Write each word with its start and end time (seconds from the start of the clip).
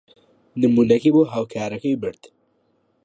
نموونەکەی 0.61 1.13
بۆ 1.15 1.21
هاوکارەکەی 1.33 1.99
برد. 2.01 2.21